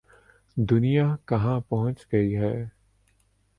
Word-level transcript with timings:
دنیا 0.57 1.15
کہاں 1.25 1.59
پہنچ 1.59 2.05
گئی 2.13 2.35
ہے۔ 2.35 2.65